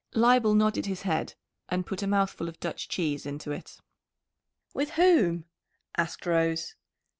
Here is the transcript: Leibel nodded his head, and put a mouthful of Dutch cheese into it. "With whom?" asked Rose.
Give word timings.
Leibel 0.15 0.55
nodded 0.55 0.87
his 0.87 1.03
head, 1.03 1.35
and 1.69 1.85
put 1.85 2.01
a 2.01 2.07
mouthful 2.07 2.49
of 2.49 2.59
Dutch 2.59 2.89
cheese 2.89 3.23
into 3.27 3.51
it. 3.51 3.77
"With 4.73 4.89
whom?" 4.97 5.45
asked 5.95 6.25
Rose. 6.25 6.73